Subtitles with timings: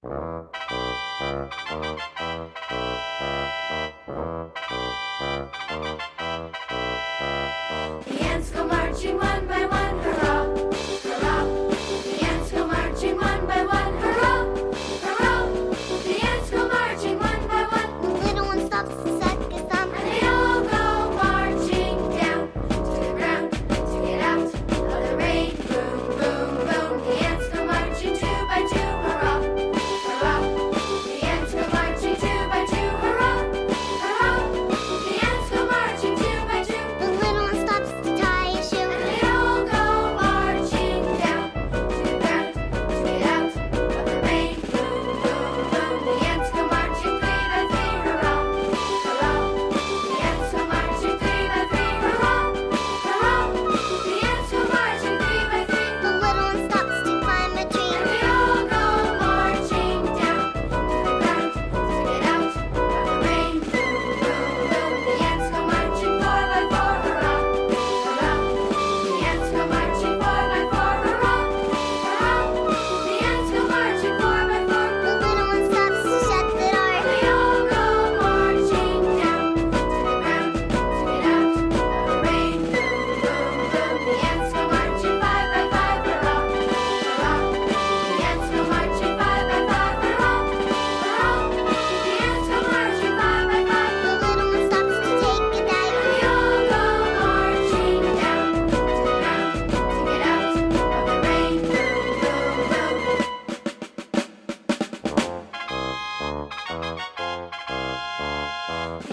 [0.00, 0.10] The
[8.20, 9.18] ants go marching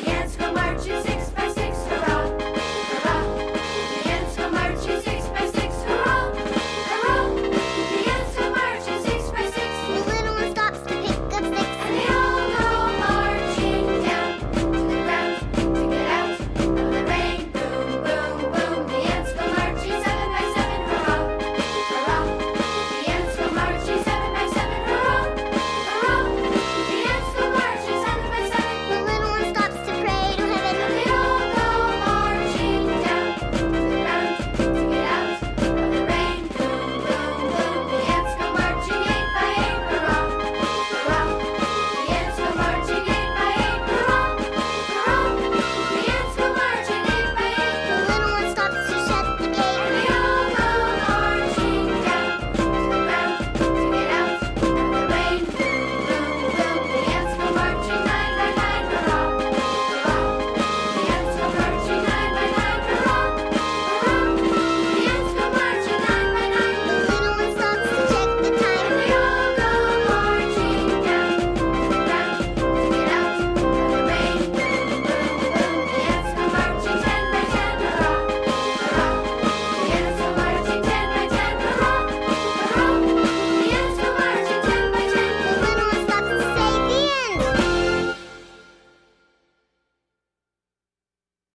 [0.05, 1.29] Dance, go march in six